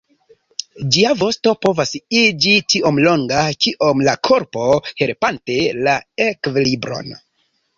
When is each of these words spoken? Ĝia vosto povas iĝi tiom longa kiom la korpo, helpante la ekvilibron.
Ĝia 0.95 1.11
vosto 1.17 1.51
povas 1.65 1.91
iĝi 2.21 2.55
tiom 2.75 2.97
longa 3.09 3.43
kiom 3.67 4.01
la 4.09 4.17
korpo, 4.31 4.73
helpante 5.03 5.59
la 5.85 5.97
ekvilibron. 6.31 7.17